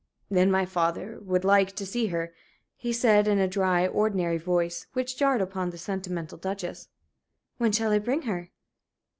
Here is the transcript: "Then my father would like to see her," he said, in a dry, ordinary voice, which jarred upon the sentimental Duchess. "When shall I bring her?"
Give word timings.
"Then 0.31 0.49
my 0.49 0.65
father 0.65 1.19
would 1.21 1.45
like 1.45 1.75
to 1.75 1.85
see 1.85 2.07
her," 2.07 2.33
he 2.75 2.91
said, 2.91 3.27
in 3.27 3.37
a 3.37 3.47
dry, 3.47 3.85
ordinary 3.85 4.39
voice, 4.39 4.87
which 4.93 5.15
jarred 5.15 5.41
upon 5.41 5.69
the 5.69 5.77
sentimental 5.77 6.39
Duchess. 6.39 6.87
"When 7.59 7.71
shall 7.71 7.91
I 7.91 7.99
bring 7.99 8.23
her?" 8.23 8.49